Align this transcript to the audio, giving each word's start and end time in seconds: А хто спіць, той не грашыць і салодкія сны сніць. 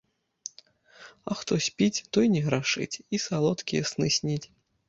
А 1.33 1.37
хто 1.41 1.53
спіць, 1.67 2.03
той 2.17 2.31
не 2.37 2.41
грашыць 2.47 2.91
і 3.15 3.23
салодкія 3.29 3.81
сны 3.93 4.13
сніць. 4.21 4.43